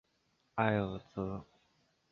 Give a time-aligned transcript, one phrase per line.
[0.55, 1.45] 埃尔泽。